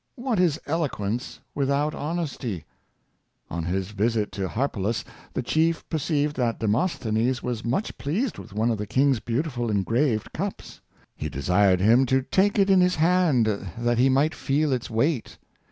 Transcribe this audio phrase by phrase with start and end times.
[0.15, 2.57] What is eloquence without hon esty .^
[3.51, 5.03] On his visit to Harpalus,
[5.35, 10.33] the chief perceived that Demosthenes was much pleased with one of the king's beautifully engraved
[10.33, 10.81] cups.
[11.15, 15.37] He desired him to take it in his hand that he might feel its weight.